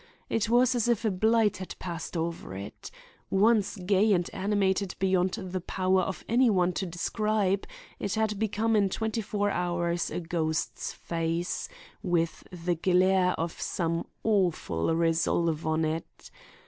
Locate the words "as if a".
0.73-1.11